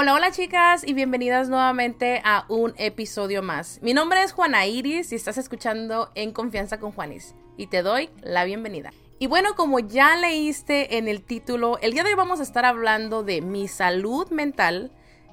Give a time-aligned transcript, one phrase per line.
[0.00, 3.80] Hola, hola chicas y bienvenidas nuevamente a un episodio más.
[3.82, 8.08] Mi nombre es Juana Iris y estás escuchando En Confianza con Juanis y te doy
[8.22, 8.92] la bienvenida.
[9.18, 12.64] Y bueno, como ya leíste en el título, el día de hoy vamos a estar
[12.64, 14.92] hablando de mi salud mental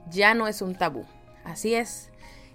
[0.10, 1.06] ya no es un tabú.
[1.44, 2.10] Así es.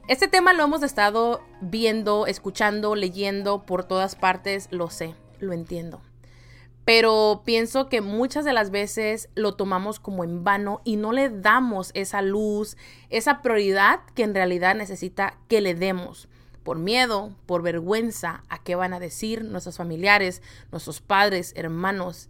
[0.09, 6.03] Este tema lo hemos estado viendo, escuchando, leyendo por todas partes, lo sé, lo entiendo
[6.93, 11.31] pero pienso que muchas de las veces lo tomamos como en vano y no le
[11.31, 12.77] damos esa luz,
[13.11, 16.29] esa prioridad que en realidad necesita que le demos.
[16.65, 22.29] Por miedo, por vergüenza a qué van a decir nuestros familiares, nuestros padres, hermanos,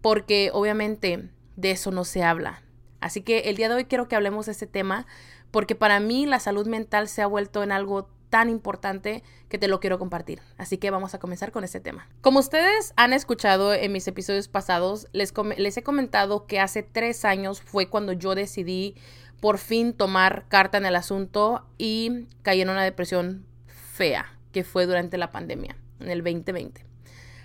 [0.00, 2.64] porque obviamente de eso no se habla.
[2.98, 5.06] Así que el día de hoy quiero que hablemos de este tema
[5.52, 9.68] porque para mí la salud mental se ha vuelto en algo tan importante que te
[9.68, 10.40] lo quiero compartir.
[10.56, 12.08] Así que vamos a comenzar con este tema.
[12.22, 15.34] Como ustedes han escuchado en mis episodios pasados, les,
[15.76, 18.96] he comentado que hace tres años fue cuando yo decidí
[19.38, 24.86] por fin tomar carta en el asunto y caí en una depresión fea, que fue
[24.86, 26.86] durante la pandemia, en el 2020.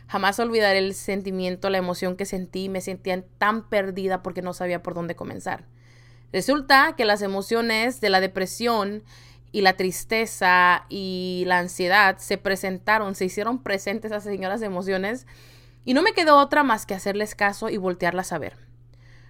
[0.07, 4.81] Jamás olvidaré el sentimiento, la emoción que sentí, me sentía tan perdida porque no sabía
[4.81, 5.65] por dónde comenzar.
[6.31, 9.03] Resulta que las emociones de la depresión
[9.57, 15.25] y la tristeza y la ansiedad se presentaron, se hicieron presentes esas señoras emociones
[15.83, 18.55] y no me quedó otra más que hacerles caso y voltearlas a ver.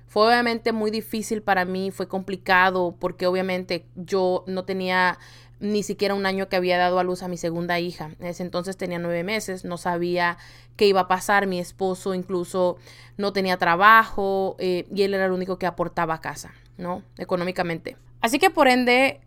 [0.05, 5.17] Fue obviamente muy difícil para mí, fue complicado porque obviamente yo no tenía
[5.61, 8.11] ni siquiera un año que había dado a luz a mi segunda hija.
[8.19, 10.37] En ese entonces tenía nueve meses, no sabía
[10.75, 11.47] qué iba a pasar.
[11.47, 12.75] Mi esposo incluso
[13.15, 17.01] no tenía trabajo eh, y él era el único que aportaba a casa, ¿no?
[17.17, 17.95] Económicamente.
[18.19, 19.21] Así que por ende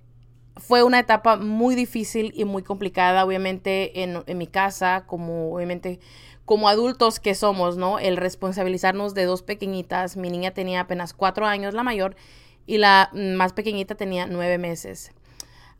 [0.60, 5.98] fue una etapa muy difícil y muy complicada, obviamente, en, mi casa, como obviamente
[6.44, 7.98] como adultos que somos, ¿no?
[7.98, 10.16] El responsabilizarnos de dos pequeñitas.
[10.16, 12.16] Mi niña tenía apenas cuatro años, la mayor,
[12.66, 15.12] y la más pequeñita tenía nueve meses.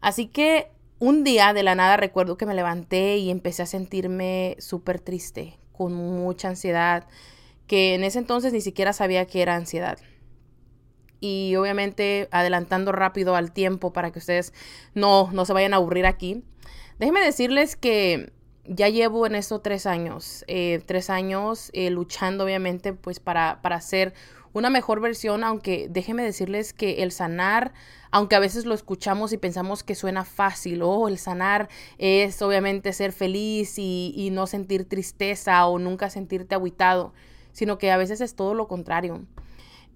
[0.00, 4.56] Así que un día de la nada recuerdo que me levanté y empecé a sentirme
[4.60, 7.06] súper triste, con mucha ansiedad,
[7.66, 9.98] que en ese entonces ni siquiera sabía que era ansiedad
[11.20, 14.52] y obviamente adelantando rápido al tiempo para que ustedes
[14.94, 16.42] no, no se vayan a aburrir aquí.
[16.98, 18.32] Déjenme decirles que
[18.64, 23.76] ya llevo en esto tres años, eh, tres años eh, luchando obviamente pues para, para
[23.76, 24.14] hacer
[24.52, 27.72] una mejor versión, aunque déjenme decirles que el sanar,
[28.10, 32.42] aunque a veces lo escuchamos y pensamos que suena fácil, o oh, el sanar es
[32.42, 37.12] obviamente ser feliz y, y no sentir tristeza o nunca sentirte aguitado,
[37.52, 39.24] sino que a veces es todo lo contrario.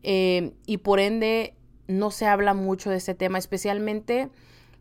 [0.04, 1.54] Eh, y por ende
[1.88, 4.30] no se habla mucho de este tema, especialmente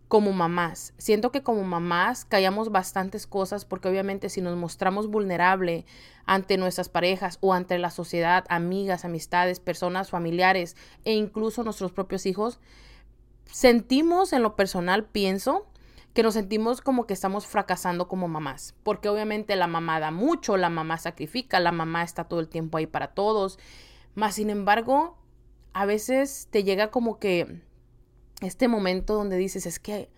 [0.07, 0.93] como mamás.
[0.97, 5.85] Siento que como mamás callamos bastantes cosas porque obviamente si nos mostramos vulnerable
[6.25, 12.25] ante nuestras parejas o ante la sociedad, amigas, amistades, personas, familiares e incluso nuestros propios
[12.25, 12.59] hijos,
[13.45, 15.65] sentimos en lo personal, pienso,
[16.13, 20.57] que nos sentimos como que estamos fracasando como mamás, porque obviamente la mamá da mucho,
[20.57, 23.57] la mamá sacrifica, la mamá está todo el tiempo ahí para todos
[24.15, 25.17] más sin embargo,
[25.73, 27.61] a veces te llega como que
[28.41, 30.09] este momento donde dices, es que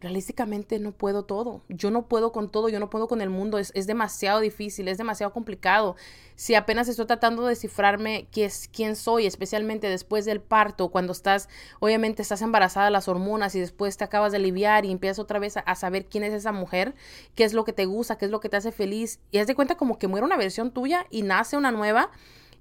[0.00, 1.62] realísticamente no puedo todo.
[1.68, 3.58] Yo no puedo con todo, yo no puedo con el mundo.
[3.58, 5.94] Es, demasiado difícil, es demasiado complicado.
[6.36, 11.12] Si apenas estoy tratando de descifrarme quién, es, quién soy, especialmente después del parto, cuando
[11.12, 11.48] estás,
[11.80, 15.56] obviamente estás embarazada, las hormonas y después te acabas de aliviar y empiezas otra vez
[15.56, 16.94] a, a, saber quién es esa mujer,
[17.34, 19.20] qué es lo que te gusta, qué es lo que te hace feliz.
[19.30, 22.10] Y haz de cuenta como que muere una versión tuya y nace una nueva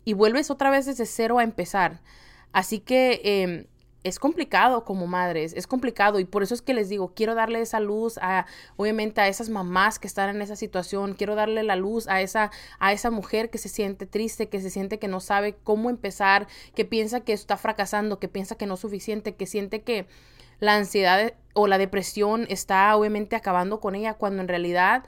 [0.09, 2.01] y vuelves otra vez desde cero a empezar.
[2.51, 3.65] Así que em,
[4.03, 7.61] es complicado como madres, es complicado y por eso es que les digo, quiero darle
[7.61, 11.75] esa luz a, obviamente, a esas mamás que están en esa situación, quiero darle la
[11.75, 12.49] luz a esa,
[12.79, 16.47] a esa mujer que se siente triste, que se siente que no sabe cómo empezar,
[16.73, 20.07] que piensa que está fracasando, que piensa que no es suficiente, que siente que
[20.59, 25.03] la ansiedad o la depresión está obviamente acabando con ella, cuando en realidad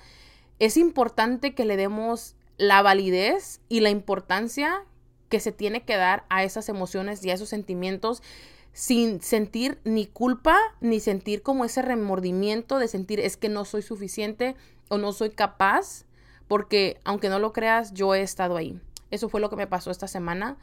[0.59, 4.85] es importante que le demos la validez y la importancia
[5.31, 8.21] que se tiene que dar a esas emociones y a esos sentimientos
[8.73, 13.81] sin sentir ni culpa ni sentir como ese remordimiento de sentir es que no soy
[13.81, 14.55] suficiente
[14.89, 16.05] o no soy capaz,
[16.49, 18.77] porque aunque no lo creas, yo he estado ahí.
[19.09, 20.57] Eso fue lo que me pasó esta semana.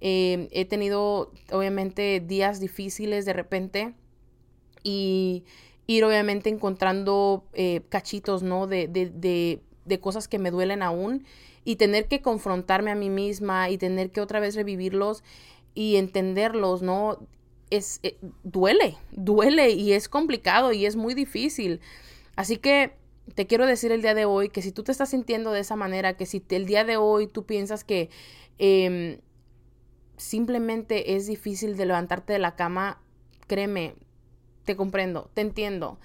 [0.00, 3.92] Eh, he tenido obviamente días difíciles de repente
[4.84, 5.44] y
[5.88, 8.68] ir obviamente encontrando eh, cachitos, ¿no?
[8.68, 11.24] De, de, de, de cosas que me duelen aún
[11.64, 15.22] y tener que confrontarme a mí misma y tener que otra vez revivirlos
[15.74, 17.18] y entenderlos, ¿no?
[17.70, 21.80] Es, eh, duele, duele y es complicado y es muy difícil.
[22.36, 22.94] Así que
[23.34, 25.76] te quiero decir el día de hoy que si tú te estás sintiendo de esa
[25.76, 28.10] manera, que si el día de hoy tú piensas que
[28.58, 29.18] em,
[30.16, 33.00] simplemente es difícil de levantarte de la cama,
[33.46, 33.94] créeme,
[34.64, 35.98] te comprendo, te entiendo.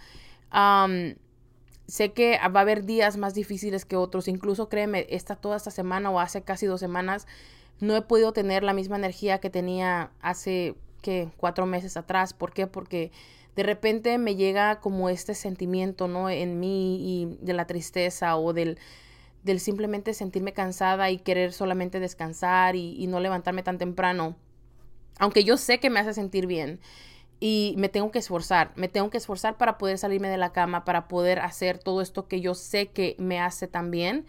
[1.87, 5.71] Sé que va a haber días más difíciles que otros, incluso créeme, esta toda esta
[5.71, 7.27] semana o hace casi dos semanas
[7.79, 12.33] no he podido tener la misma energía que tenía hace que cuatro meses atrás.
[12.33, 12.67] ¿Por qué?
[12.67, 13.11] Porque
[13.55, 16.29] de repente me llega como este sentimiento, ¿no?
[16.29, 18.79] En mí y de la tristeza o del,
[19.43, 24.35] del simplemente sentirme cansada y querer solamente descansar y, y no levantarme tan temprano.
[25.19, 26.79] Aunque yo sé que me hace sentir bien
[27.39, 30.85] y me tengo que esforzar, me tengo que esforzar para poder salirme de la cama,
[30.85, 34.25] para poder hacer todo esto que yo sé que me hace tan bien.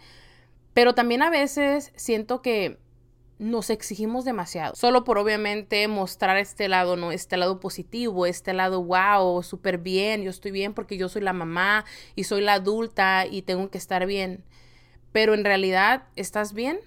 [0.73, 2.77] Pero también a veces siento que
[3.39, 7.13] nos exigimos demasiado, solo por obviamente mostrar este lado, ¿no?
[7.13, 11.31] Este lado positivo, este lado, wow, súper bien, yo estoy bien porque yo soy la
[11.31, 11.85] mamá
[12.15, 14.43] y soy la adulta y tengo que estar bien.
[15.13, 16.79] Pero en realidad, ¿estás bien?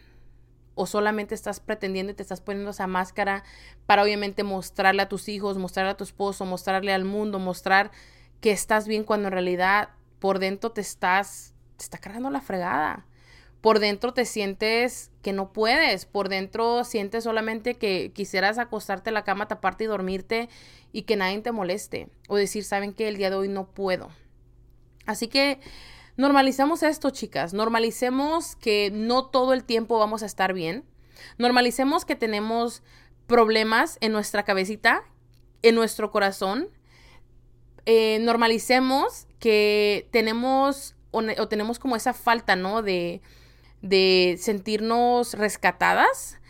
[0.75, 3.45] ¿O solamente estás pretendiendo y te estás poniendo esa máscara
[3.87, 7.91] para obviamente mostrarle a tus hijos, mostrarle a tu esposo, mostrarle al mundo, mostrar
[8.41, 13.07] que estás bien cuando en realidad por dentro te estás, te está cargando la fregada?
[13.63, 19.15] por dentro te sientes que no puedes, por dentro sientes solamente que quisieras acostarte en
[19.15, 20.49] la cama, taparte y dormirte
[20.91, 24.11] y que nadie te moleste o decir, saben que el día de hoy no puedo.
[25.07, 25.61] Así que
[26.17, 30.85] normalicemos esto, chicas, normalicemos que no todo el tiempo vamos a estar bien,
[31.39, 32.83] normalicemos que tenemos
[33.27, 35.05] problemas en nuestra cabecita,
[35.63, 36.69] en nuestro corazón,
[37.87, 42.83] eh, normalicemos que tenemos o, tenemos como esa falta, ¿no?
[42.83, 43.21] De,
[43.83, 46.41] de sentirnos rescatadas.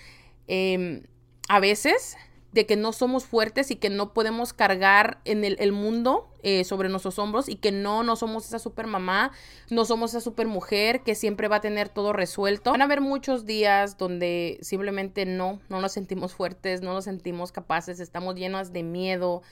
[0.47, 1.03] Em,
[1.49, 2.17] a veces,
[2.53, 6.89] de que no somos fuertes y que no podemos cargar en el, mundo eh, sobre
[6.89, 9.33] nuestros hombros y que no, no somos esa super mamá,
[9.71, 12.73] no somos esa super mujer que siempre va a tener todo resuelto.
[12.73, 17.53] Van a haber muchos días donde simplemente no, no nos sentimos fuertes, no nos sentimos
[17.53, 19.43] capaces, estamos llenas de miedo,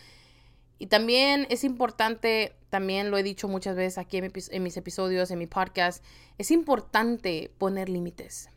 [0.81, 5.39] y también es importante, también lo he dicho muchas veces aquí en, mis episodios, en
[5.39, 6.03] mi podcast,
[6.39, 8.49] es importante poner límites.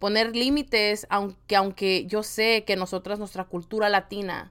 [0.00, 4.50] Poner límites, aunque, aunque yo sé que nosotras, nuestra cultura latina,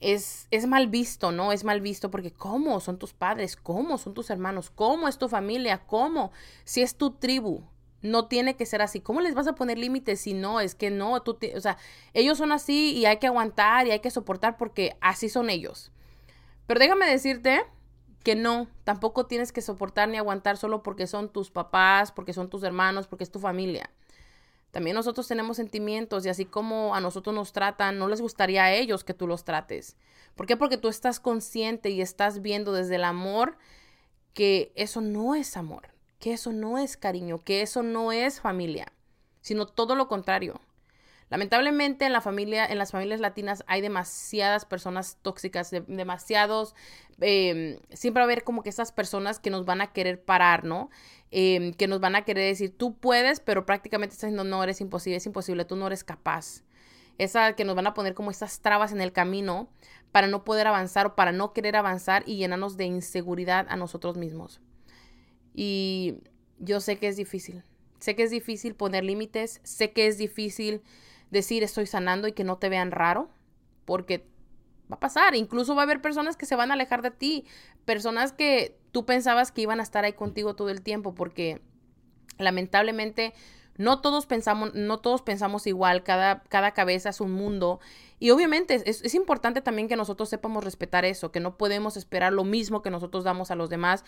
[0.00, 1.52] es, es mal visto, ¿no?
[1.52, 3.56] Es mal visto porque ¿cómo son tus padres?
[3.56, 4.70] ¿Cómo son tus hermanos?
[4.70, 5.82] ¿Cómo es tu familia?
[5.86, 6.32] ¿Cómo?
[6.64, 7.62] Si es tu tribu,
[8.02, 9.00] no tiene que ser así.
[9.00, 10.60] ¿Cómo les vas a poner límites si no?
[10.60, 11.76] Es que no, tú, o sea,
[12.14, 15.92] ellos son así y hay que aguantar y hay que soportar porque así son ellos.
[16.66, 17.64] Pero déjame decirte
[18.22, 22.50] que no, tampoco tienes que soportar ni aguantar solo porque son tus papás, porque son
[22.50, 23.90] tus hermanos, porque es tu familia.
[24.76, 28.74] También nosotros tenemos sentimientos y así como a nosotros nos tratan, no les gustaría a
[28.74, 29.96] ellos que tú los trates.
[30.34, 30.58] ¿Por qué?
[30.58, 33.56] Porque tú estás consciente y estás viendo desde el amor
[34.34, 38.92] que eso no es amor, que eso no es cariño, que eso no es familia,
[39.40, 40.60] sino todo lo contrario.
[41.28, 46.74] Lamentablemente en la familia, en las familias latinas hay demasiadas personas tóxicas, demasiados,
[47.20, 50.64] em, siempre va a haber como que esas personas que nos van a querer parar,
[50.64, 50.88] ¿no?
[51.32, 54.80] Em, que nos van a querer decir, tú puedes, pero prácticamente estás diciendo, no, eres
[54.80, 56.62] imposible, es imposible, tú no eres capaz.
[57.18, 59.68] Esa que nos van a poner como estas trabas en el camino
[60.12, 64.16] para no poder avanzar o para no querer avanzar y llenarnos de inseguridad a nosotros
[64.16, 64.60] mismos.
[65.54, 66.18] Y
[66.58, 67.64] yo sé que es difícil.
[67.98, 70.82] Sé que es difícil poner límites, sé que es difícil
[71.30, 73.30] decir estoy sanando y que no te vean raro,
[73.84, 74.26] porque
[74.90, 75.34] va a pasar.
[75.34, 77.44] Incluso va a haber personas que se van a alejar de ti,
[77.84, 81.60] personas que tú pensabas que iban a estar ahí contigo todo el tiempo, porque
[82.38, 83.34] lamentablemente
[83.78, 87.80] no todos pensamos, no todos pensamos igual, cada, cada cabeza es un mundo.
[88.18, 92.32] Y obviamente es, es, importante también que nosotros sepamos respetar eso, que no podemos esperar
[92.32, 94.04] lo mismo que nosotros damos a los demás,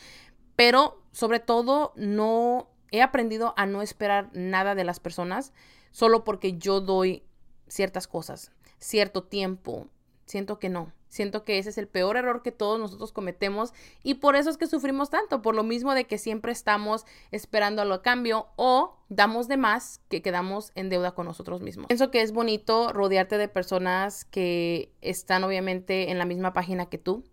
[0.56, 5.52] pero sobre todo no he aprendido a no esperar nada de las personas
[5.98, 7.24] solo porque yo doy
[7.66, 9.88] ciertas cosas, cierto tiempo.
[10.26, 10.92] Siento que no.
[11.08, 13.72] Siento que ese es el peor error que todos nosotros cometemos
[14.04, 17.82] y por eso es que sufrimos tanto, por lo mismo de que siempre estamos esperando
[17.82, 21.88] a lo cambio o damos de más que quedamos en deuda con nosotros mismos.
[21.88, 26.98] Pienso que es bonito rodearte de personas que están obviamente en la misma página que
[26.98, 27.24] tú.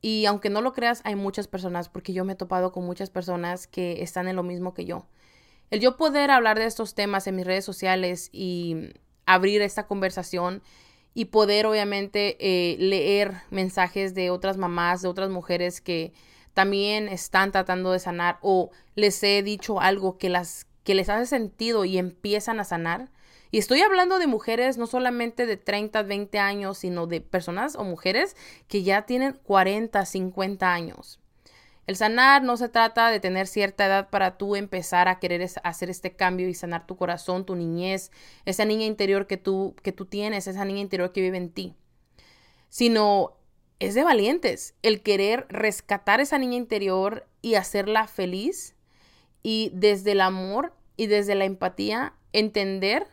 [0.00, 3.10] Y aunque no lo creas, hay muchas personas, porque yo me he topado con muchas
[3.10, 5.06] personas que están en lo mismo que yo.
[5.70, 8.90] El yo poder hablar de estos temas en mis redes sociales y
[9.24, 10.62] abrir esta conversación
[11.12, 16.12] y poder obviamente eh, leer mensajes de otras mamás, de otras mujeres que
[16.54, 21.26] también están tratando de sanar o les he dicho algo que las que les hace
[21.26, 23.10] sentido y empiezan a sanar.
[23.50, 27.82] Y estoy hablando de mujeres no solamente de 30, 20 años, sino de personas o
[27.82, 28.36] mujeres
[28.68, 31.18] que ya tienen 40, 50 años.
[31.86, 35.88] El sanar no se trata de tener cierta edad para tú empezar a querer hacer
[35.88, 38.10] este cambio y sanar tu corazón, tu niñez,
[38.44, 41.76] esa niña interior que tú, que tú tienes, esa niña interior que vive en ti,
[42.68, 43.36] sino
[43.78, 48.74] es de valientes el querer rescatar esa niña interior y hacerla feliz
[49.42, 53.06] y desde el amor y desde la empatía entender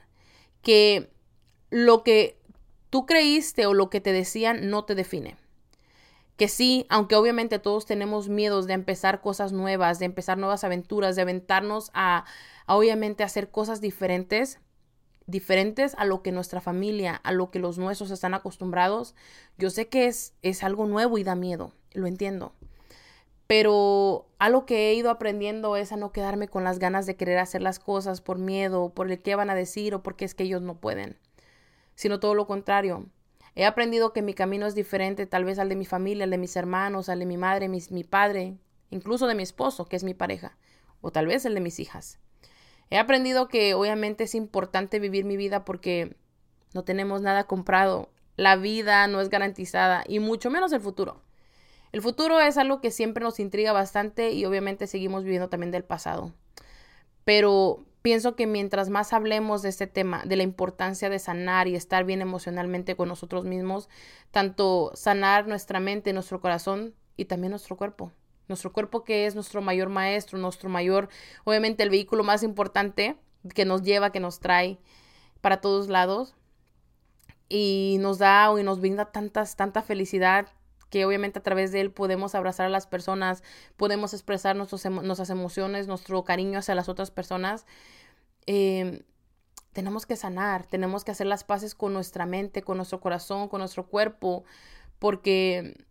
[0.63, 1.11] que
[1.69, 2.39] lo que
[2.89, 5.35] tú creíste o lo que te decían no te define.
[6.37, 11.15] Que sí, aunque obviamente todos tenemos miedos de empezar cosas nuevas, de empezar nuevas aventuras,
[11.15, 12.25] de aventarnos a,
[12.67, 14.59] obviamente hacer cosas diferentes,
[15.27, 19.15] diferentes a lo que nuestra familia, a lo que los nuestros están acostumbrados,
[19.57, 22.53] yo sé que es, es algo nuevo y da miedo, lo entiendo.
[23.45, 27.37] Pero algo que he ido aprendiendo es a no quedarme con las ganas de querer
[27.37, 30.43] hacer las cosas por miedo, por el qué van a decir o porque es que
[30.43, 31.19] ellos no pueden,
[31.95, 33.05] sino todo lo contrario.
[33.55, 36.37] He aprendido que mi camino es diferente tal vez al de mi familia, al de
[36.37, 38.57] mis hermanos, al de mi madre, mi padre,
[38.89, 40.57] incluso de mi esposo, que es mi pareja,
[41.01, 42.19] o tal vez el de mis hijas.
[42.89, 46.15] He aprendido que obviamente es importante vivir mi vida porque
[46.73, 48.09] no tenemos nada comprado.
[48.35, 51.21] La vida no es garantizada y mucho menos el futuro.
[51.91, 55.83] El futuro es algo que siempre nos intriga bastante y obviamente seguimos viviendo también del
[55.83, 56.33] pasado.
[57.23, 61.75] Pero pienso que mientras más hablemos de este tema, de la importancia de sanar y
[61.75, 63.89] estar bien emocionalmente con nosotros mismos,
[64.29, 68.11] tanto sanar nuestra mente, nuestro corazón y también nuestro cuerpo.
[68.49, 71.07] Nuestro cuerpo que es nuestro mayor maestro, nuestro mayor,
[71.45, 73.15] obviamente el vehículo más importante
[73.55, 74.79] que nos lleva, que nos trae
[75.39, 76.35] para todos lados
[77.47, 80.49] y nos da y nos brinda tantas, tanta felicidad,
[80.93, 83.41] que obviamente a través de él podemos abrazar a las personas,
[83.77, 87.65] podemos expresar nuestras emociones, nuestro cariño hacia las otras personas.
[88.45, 88.99] Em,
[89.71, 93.57] tenemos que sanar, tenemos que hacer las paces con nuestra mente, con nuestro corazón, con
[93.57, 94.43] nuestro cuerpo,
[94.99, 95.83] porque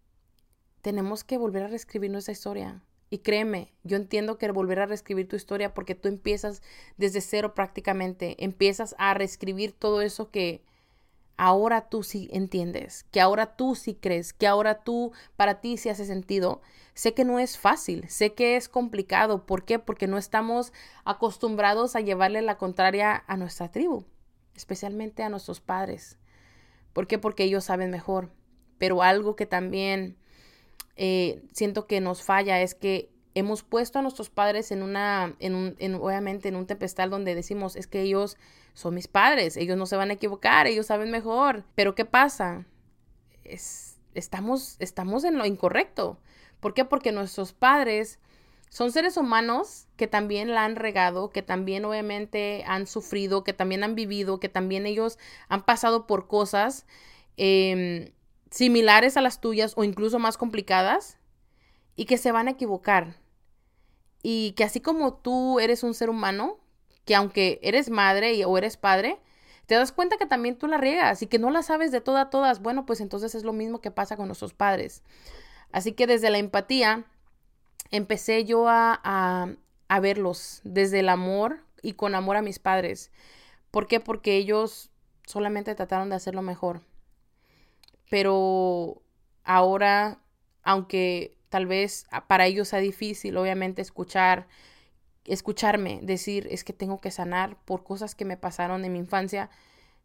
[0.83, 2.81] tenemos que volver a reescribir nuestra historia.
[3.11, 6.63] Y créeme, yo entiendo que volver a reescribir tu historia porque tú empiezas
[6.97, 10.63] desde cero prácticamente, empiezas a reescribir todo eso que,
[11.37, 15.89] ahora tú sí entiendes, que ahora tú sí crees, que ahora tú para ti sí
[15.89, 16.61] hace sentido.
[16.95, 19.47] Sé que no es fácil, sé que es complicado.
[19.47, 19.79] ¿Por qué?
[19.79, 20.73] Porque no estamos
[21.05, 24.05] acostumbrados a llevarle la contraria a nuestra tribu,
[24.55, 26.19] especialmente a nuestros padres.
[26.93, 27.19] ¿Por qué?
[27.19, 28.31] Porque ellos saben mejor.
[28.79, 30.17] Pero algo que también
[30.97, 35.55] eh, siento que nos falla es que hemos puesto a nuestros padres en una, en
[35.55, 38.37] un, en, obviamente en un tempestal donde decimos, es que ellos
[38.75, 41.65] son mis padres, ellos no se van a equivocar, ellos saben mejor.
[41.75, 42.67] Pero ¿qué pasa?
[43.45, 46.19] Es, estamos, estamos en lo incorrecto.
[46.61, 46.85] ¿Por qué?
[46.85, 48.19] Porque nuestros padres
[48.73, 53.85] son seres humanos que también la han regado, que también obviamente han sufrido, que también
[53.85, 56.87] han vivido, que también ellos han pasado por cosas
[57.37, 58.13] em,
[58.51, 61.19] similares a las tuyas o incluso más complicadas
[61.97, 63.22] y que se van a equivocar.
[64.23, 66.59] Y que así como tú eres un ser humano,
[67.05, 69.19] que aunque eres madre o eres padre,
[69.67, 72.31] te das cuenta que también tú la riegas y que no la sabes de todas,
[72.31, 72.61] todas.
[72.61, 75.03] Bueno, pues entonces es lo mismo que pasa con nuestros padres.
[75.73, 77.05] Así que desde la empatía
[77.91, 79.49] empecé yo a, a,
[79.89, 83.11] a verlos, desde el amor y con amor a mis padres.
[83.71, 84.01] ¿Por qué?
[84.01, 84.91] Porque ellos
[85.27, 86.83] solamente trataron de hacerlo mejor.
[88.11, 89.03] Pero
[89.45, 90.19] ahora,
[90.63, 94.49] aunque tal vez para ellos sea difícil, obviamente, escuchar
[95.27, 99.51] escucharme decir es que tengo que sanar por cosas que me pasaron en mi infancia,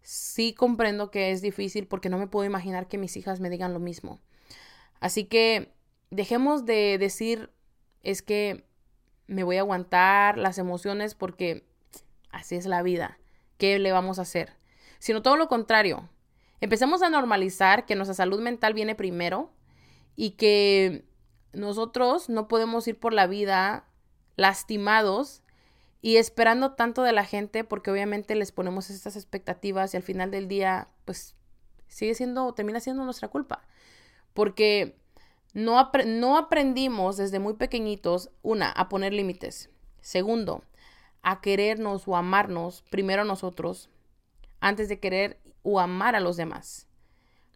[0.01, 3.73] sí comprendo que es difícil porque no me puedo imaginar que mis hijas me digan
[3.73, 4.19] lo mismo.
[4.99, 5.71] Así que
[6.09, 7.49] dejemos de decir
[8.03, 8.65] es que
[9.25, 11.65] me voy a aguantar las emociones porque
[12.29, 13.19] así es la vida.
[13.57, 14.57] ¿Qué le vamos a hacer?
[14.99, 16.09] Sino todo lo contrario.
[16.59, 19.53] Empecemos a normalizar que nuestra salud mental viene primero
[20.17, 21.05] y que
[21.53, 23.85] nosotros no podemos ir por la vida
[24.35, 25.41] lastimados
[26.01, 30.31] y esperando tanto de la gente porque obviamente les ponemos estas expectativas y al final
[30.31, 31.35] del día pues
[31.87, 33.63] sigue siendo, termina siendo nuestra culpa.
[34.33, 34.95] Porque
[35.53, 39.69] no, no aprendimos desde muy pequeñitos, una, a poner límites.
[40.01, 40.63] Segundo,
[41.23, 43.89] a querernos o amarnos primero nosotros
[44.59, 46.87] antes de querer o amar a los demás.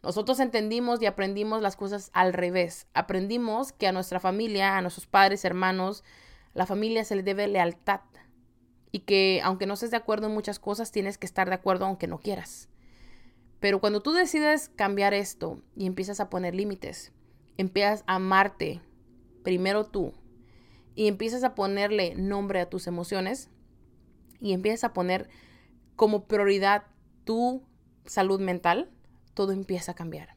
[0.02, 2.86] Nosotros entendimos y aprendimos las cosas al revés.
[2.92, 6.02] Aprendimos que a nuestra familia, a nuestros padres, hermanos,
[6.54, 8.00] la familia se le debe lealtad
[8.90, 11.86] y que aunque no estés de acuerdo en muchas cosas, tienes que estar de acuerdo
[11.86, 12.68] aunque no quieras.
[13.60, 17.12] Pero cuando tú decides cambiar esto y empiezas a poner límites,
[17.56, 18.80] empiezas a amarte
[19.44, 20.12] primero tú
[20.94, 23.50] y empiezas a ponerle nombre a tus emociones
[24.40, 25.28] y empiezas a poner
[25.94, 26.84] como prioridad
[27.24, 27.62] tu
[28.04, 28.90] salud mental,
[29.34, 30.36] todo empieza a cambiar.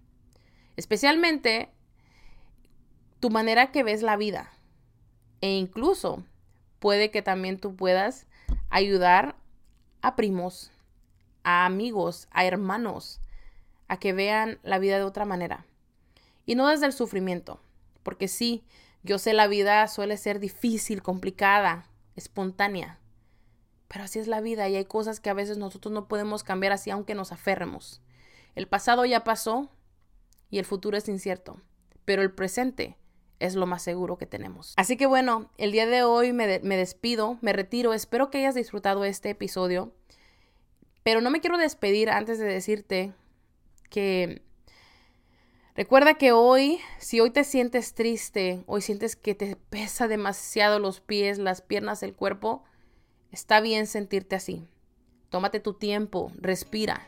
[0.75, 1.69] Especialmente
[3.19, 4.51] tu manera que ves la vida
[5.41, 6.23] E incluso
[6.79, 8.27] puede que también tú puedas
[8.69, 9.35] ayudar
[10.01, 10.71] a primos,
[11.43, 13.19] a amigos, a hermanos,
[13.87, 15.65] a que vean la vida de otra manera.
[16.45, 17.59] Y no desde el sufrimiento,
[18.03, 18.63] porque sí,
[19.03, 22.99] yo sé la vida suele ser difícil, complicada, espontánea,
[23.87, 26.73] pero así es la vida y hay cosas que a veces nosotros no podemos cambiar
[26.73, 28.01] así aunque nos aferremos.
[28.55, 29.69] El pasado ya pasó
[30.49, 31.61] y el futuro es incierto,
[32.05, 32.97] pero el presente
[33.39, 34.73] es lo más seguro que tenemos.
[34.77, 38.55] Así que bueno, el día de hoy me, me despido, me retiro, espero que hayas
[38.55, 39.93] disfrutado este episodio,
[41.03, 43.13] pero no me quiero despedir antes de decirte
[43.89, 44.41] que
[45.75, 51.01] recuerda que hoy, si hoy te sientes triste, hoy sientes que te pesa demasiado los
[51.01, 52.63] pies, las piernas, el cuerpo,
[53.31, 54.65] está bien sentirte así.
[55.29, 57.07] Tómate tu tiempo, respira.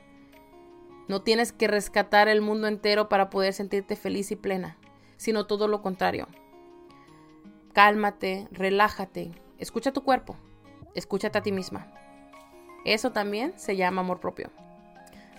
[1.07, 4.77] No tienes que rescatar el mundo entero para poder sentirte feliz y plena,
[5.15, 6.27] sino todo lo contrario.
[7.73, 10.35] Cálmate, relájate, escucha tu cuerpo,
[10.95, 11.87] escúchate a ti misma.
[12.85, 14.49] Eso también se llama amor propio.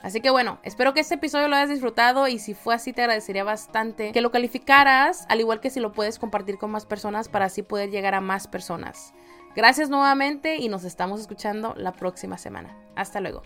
[0.02, 3.02] Así que bueno, espero que este episodio lo hayas disfrutado y si fue así te
[3.02, 7.28] agradecería bastante que lo calificaras, al igual que si lo puedes compartir con más personas
[7.28, 9.12] para así poder llegar a más personas.
[9.56, 12.76] Gracias nuevamente y nos estamos escuchando la próxima semana.
[12.94, 13.42] Hasta luego.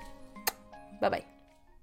[1.00, 1.31] Bye bye.